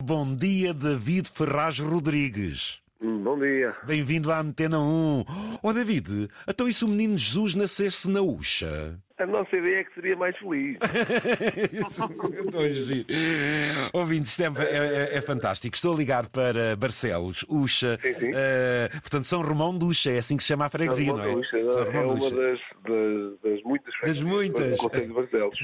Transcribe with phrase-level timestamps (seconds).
[0.00, 2.80] Bom dia, David Ferraz Rodrigues.
[3.22, 3.74] Bom dia.
[3.84, 5.24] Bem-vindo à Antena 1.
[5.60, 8.96] Oh, David, então e se o menino Jesus nascesse na Uxa?
[9.18, 10.78] A nossa ideia é que seria mais feliz.
[13.92, 15.74] Ouvintes, isto é, é, é, fantástico.
[15.74, 17.98] Estou a ligar para Barcelos, Uxa.
[18.00, 18.30] Sim, sim.
[18.30, 21.34] Uh, portanto, São Romão de Uxa, é assim que se chama a freguesia, não é?
[21.34, 22.36] Uxa, São é Romão de uma Uxa.
[22.36, 24.76] das, das, das muitas Das muitas.
[24.76, 25.58] do Conselho de Barcelos.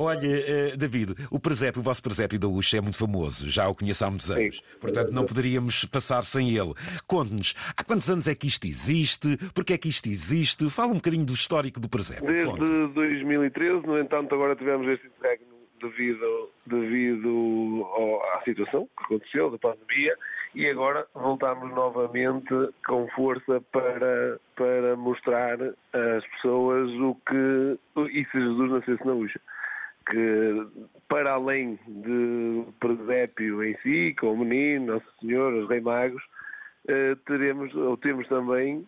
[0.00, 3.76] Olha, uh, David, o presépio, o vosso presépio da Uxa é muito famoso, já o
[3.76, 4.56] conheço há muitos anos.
[4.56, 4.62] Sim.
[4.80, 6.74] Portanto, não poderíamos passar sem ele.
[7.06, 9.36] Conte-nos, há quantos anos é que isto existe?
[9.54, 10.68] Porquê é que isto existe?
[10.70, 12.26] Fala um bocadinho do histórico do presépio.
[12.46, 12.58] Conte.
[12.64, 15.46] Desde 2013, no entanto, agora tivemos este interregno
[15.80, 20.16] devido, devido ao- à situação que aconteceu, da pandemia,
[20.54, 22.48] e agora voltamos novamente
[22.86, 27.78] com força para, para mostrar às pessoas o que.
[28.12, 29.40] E se Jesus nascesse na Uxa.
[30.10, 30.66] que
[31.08, 36.22] para além de presépio em si, com o menino, Nossa Senhora, os Rei Magos,
[37.26, 38.86] teremos, ou temos também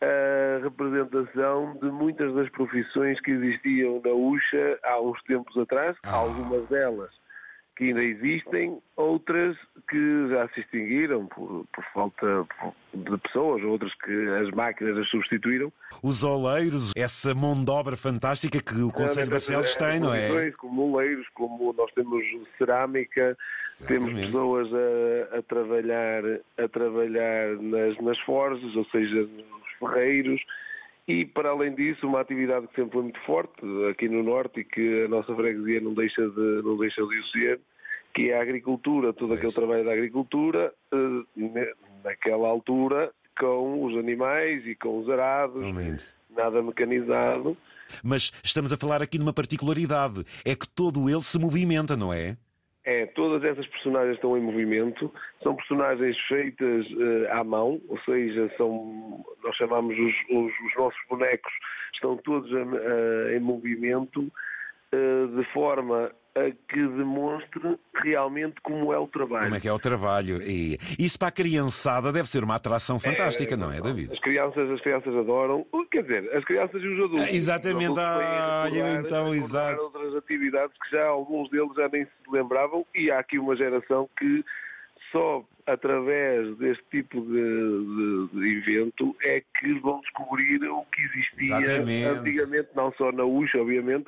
[0.00, 6.14] a representação de muitas das profissões que existiam na UXA há uns tempos atrás, Ah.
[6.14, 7.10] algumas delas
[7.76, 9.56] que ainda existem, outras
[9.88, 12.46] que já se extinguiram por, por falta
[12.92, 15.72] de pessoas, outras que as máquinas as substituíram.
[16.02, 20.50] Os oleiros, essa mão de obra fantástica que o Conselho de Barcelos tem, não é?
[20.52, 22.22] Como moleiros, como nós temos
[22.58, 23.34] cerâmica,
[23.86, 26.22] temos pessoas a, a trabalhar,
[26.58, 30.40] a trabalhar nas, nas forjas, ou seja, nos ferreiros,
[31.08, 34.64] e para além disso, uma atividade que sempre foi muito forte aqui no Norte e
[34.64, 37.60] que a nossa freguesia não deixa de, não deixa de o ser,
[38.14, 41.72] que é a agricultura, todo aquele trabalho da agricultura, eh,
[42.04, 46.06] naquela altura, com os animais e com os arados, Realmente.
[46.30, 47.56] nada mecanizado.
[48.04, 52.12] Mas estamos a falar aqui de uma particularidade: é que todo ele se movimenta, não
[52.12, 52.36] é?
[52.84, 58.50] É, todas essas personagens estão em movimento, são personagens feitas eh, à mão, ou seja,
[58.56, 61.52] são, nós chamamos os, os- os nossos bonecos,
[61.92, 64.32] estão todos a- em movimento,
[64.96, 69.44] de forma a que demonstre realmente como é o trabalho.
[69.44, 70.40] Como é que é o trabalho?
[70.42, 74.12] E isso para a criançada deve ser uma atração fantástica, não é, David?
[74.12, 77.26] As crianças, as crianças adoram, uh, quer dizer, as crianças e os adultos.
[77.28, 79.82] Ah, exatamente, Os adultos têm a olha, então, exato.
[79.82, 84.08] outras atividades que já alguns deles já nem se lembravam e há aqui uma geração
[84.16, 84.44] que
[85.10, 91.56] só através deste tipo de, de- de evento é que vão descobrir o que existia
[91.60, 92.04] Exatamente.
[92.04, 94.06] antigamente, não só na UX, obviamente,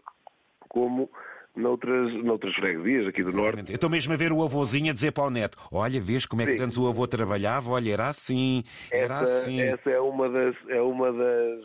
[0.73, 1.11] como
[1.55, 3.65] noutras, noutras freguesias aqui do Norte.
[3.69, 6.41] Eu estou mesmo a ver o avôzinho a dizer para o neto: Olha, vês como
[6.43, 6.63] é que Sim.
[6.63, 7.71] antes o avô trabalhava?
[7.71, 9.61] Olha, era assim, era essa, assim.
[9.61, 11.61] essa é uma das é uma das,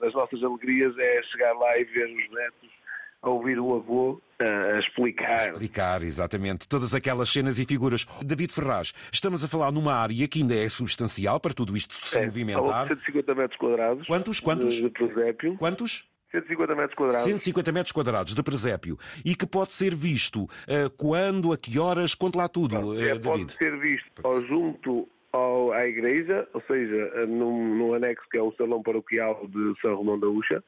[0.00, 2.70] das nossas alegrias é chegar lá e ver os netos
[3.22, 4.44] a ouvir o avô a,
[4.76, 8.06] a explicar Explicar, exatamente, todas aquelas cenas e figuras.
[8.24, 12.18] David Ferraz, estamos a falar numa área que ainda é substancial para tudo isto se
[12.18, 12.62] É, movimentar.
[12.64, 14.40] falou de 150 metros quadrados Quantos?
[14.40, 14.74] Quantos?
[14.74, 16.04] de, de presépio Quantos?
[16.30, 21.52] 150 metros quadrados 150 metros quadrados de presépio e que pode ser visto eh, quando,
[21.52, 23.22] a que horas, conte lá tudo, eh, é, David.
[23.22, 28.42] pode ser visto ao junto ao, à igreja, ou seja, num, num anexo que é
[28.42, 30.62] o Salão Paroquial de São Romão da Uxa.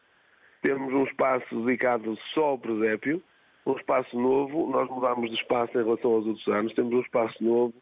[0.63, 3.23] Temos um espaço dedicado só ao presépio,
[3.67, 4.71] um espaço novo.
[4.71, 6.73] Nós mudámos de espaço em relação aos outros anos.
[6.75, 7.75] Temos um espaço novo,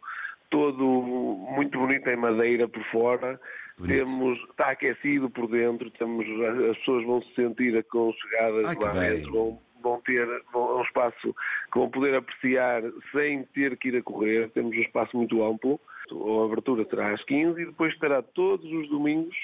[0.49, 3.39] todo muito bonito em madeira por fora.
[3.79, 4.05] Bonito.
[4.05, 6.27] Temos, está aquecido por dentro, temos,
[6.71, 10.83] as pessoas vão se sentir aconchegadas Ai, lá dentro, vão, vão ter vão, é um
[10.83, 11.35] espaço
[11.73, 12.83] que vão poder apreciar
[13.13, 14.51] sem ter que ir a correr.
[14.51, 15.81] Temos um espaço muito amplo.
[16.11, 19.37] A abertura será às 15 e depois estará todos os domingos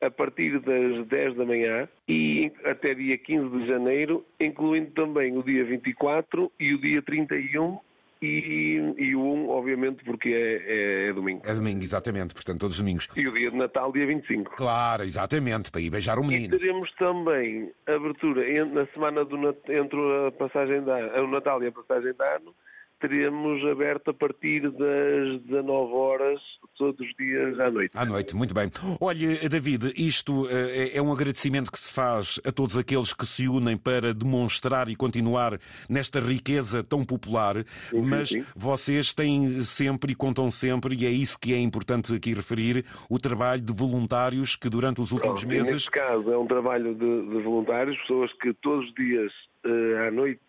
[0.00, 5.42] a partir das 10 da manhã e até dia 15 de janeiro, incluindo também o
[5.42, 7.78] dia 24 e o dia 31
[8.22, 10.62] e, e o 1, obviamente, porque é,
[11.06, 11.42] é- é domingo.
[11.44, 13.08] É domingo, exatamente, portanto, todos os domingos.
[13.16, 14.56] E o dia de Natal, dia 25.
[14.56, 16.58] Claro, exatamente, para ir beijar o E menino.
[16.58, 19.36] teremos também abertura na semana do,
[19.68, 22.54] entre a passagem da, o Natal e a passagem de ano.
[23.00, 26.40] Teremos aberto a partir das 19 horas
[26.76, 27.90] todos os dias à noite.
[27.94, 28.70] À noite, muito bem.
[29.00, 33.48] Olha, David, isto eh, é um agradecimento que se faz a todos aqueles que se
[33.48, 35.58] unem para demonstrar e continuar
[35.88, 38.44] nesta riqueza tão popular, sim, mas sim.
[38.54, 43.18] vocês têm sempre e contam sempre, e é isso que é importante aqui referir, o
[43.18, 45.72] trabalho de voluntários que durante os últimos Pronto, meses.
[45.72, 49.32] Neste caso, é um trabalho de, de voluntários, pessoas que todos os dias
[49.64, 50.40] eh, à noite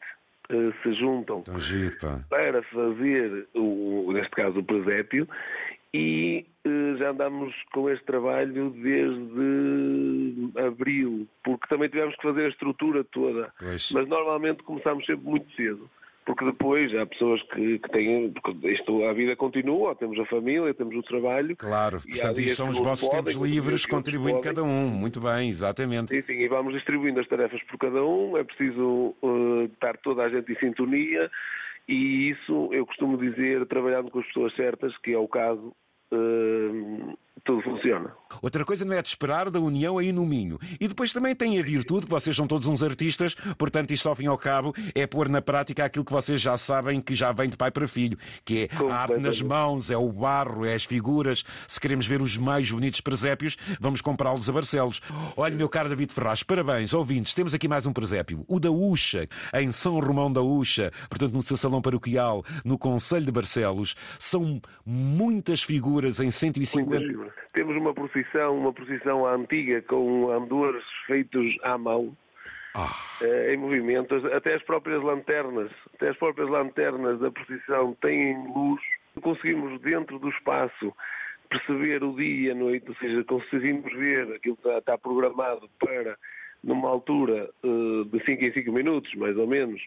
[0.83, 2.19] se juntam Tão giro, pá.
[2.29, 5.27] para fazer, o, neste caso, o presépio
[5.93, 12.49] e eh, já andamos com este trabalho desde abril, porque também tivemos que fazer a
[12.49, 13.51] estrutura toda.
[13.57, 13.91] Pois.
[13.91, 15.89] Mas normalmente começamos sempre muito cedo.
[16.25, 18.33] Porque depois há pessoas que, que têm.
[18.63, 21.55] Isto, a vida continua, temos a família, temos o trabalho.
[21.55, 24.87] Claro, portanto, isto são os vossos tempos livres, contribuindo cada um.
[24.87, 26.09] Muito bem, exatamente.
[26.09, 30.23] Sim, sim, e vamos distribuindo as tarefas por cada um, é preciso uh, estar toda
[30.23, 31.29] a gente em sintonia.
[31.87, 35.73] E isso, eu costumo dizer, trabalhando com as pessoas certas, que é o caso,
[36.11, 38.11] uh, tudo funciona.
[38.41, 40.59] Outra coisa não é de esperar da união aí no Minho.
[40.79, 44.15] E depois também tem a virtude, que vocês são todos uns artistas, portanto, isto ao
[44.15, 47.31] fim e ao cabo é pôr na prática aquilo que vocês já sabem que já
[47.31, 50.73] vem de pai para filho, que é a arte nas mãos, é o barro, é
[50.73, 51.43] as figuras.
[51.67, 55.01] Se queremos ver os mais bonitos presépios, vamos comprá-los a Barcelos.
[55.35, 59.27] Olha, meu caro David Ferraz, parabéns, ouvintes, temos aqui mais um presépio, o da Uxa,
[59.53, 63.95] em São Romão da Uxa, portanto, no seu salão paroquial, no Conselho de Barcelos.
[64.17, 66.89] São muitas figuras em 150.
[66.89, 67.28] Muitas figuras.
[67.53, 72.15] Temos uma procissão, uma procissão antiga com andores feitos à mão.
[72.75, 72.89] Ah.
[73.21, 78.81] Eh, em movimento, até as próprias lanternas, até as próprias lanternas da procissão têm luz.
[79.21, 80.93] Conseguimos dentro do espaço
[81.49, 86.17] perceber o dia e a noite, ou seja, conseguimos ver aquilo que está, programado para
[86.63, 89.81] numa altura uh, de 5 em 5 minutos, mais ou menos,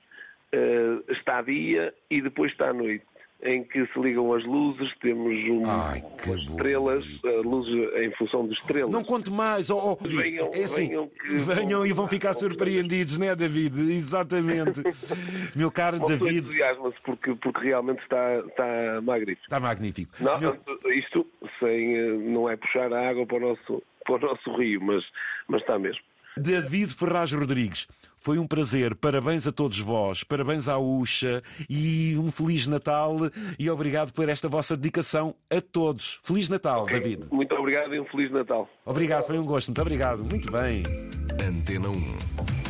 [0.54, 3.04] uh, está dia e depois está noite
[3.42, 7.04] em que se ligam as luzes, temos um, Ai, estrelas,
[7.44, 8.90] luzes em função de estrelas.
[8.90, 11.10] Não conte mais, oh, oh, venham, é assim, venham,
[11.44, 13.78] venham e vão ficar surpreendidos, não é, David?
[13.92, 14.82] Exatamente.
[15.56, 16.38] Meu caro David.
[16.38, 19.42] entusiasma-se porque, porque realmente está, está magnífico.
[19.42, 20.12] Está magnífico.
[20.20, 20.58] Não, Meu...
[20.94, 21.26] Isto
[21.58, 25.04] sem, eh, não é puxar a água para o nosso, para o nosso rio, mas,
[25.48, 26.02] mas está mesmo.
[26.36, 27.86] David Ferraz Rodrigues,
[28.18, 28.94] foi um prazer.
[28.94, 33.16] Parabéns a todos vós, parabéns à Uxa e um Feliz Natal
[33.58, 36.20] e obrigado por esta vossa dedicação a todos.
[36.22, 37.00] Feliz Natal, okay.
[37.00, 37.26] David.
[37.30, 38.68] Muito obrigado e um Feliz Natal.
[38.84, 39.68] Obrigado, foi um gosto.
[39.68, 40.24] Muito obrigado.
[40.24, 40.84] Muito bem.
[41.32, 42.61] Antena 1.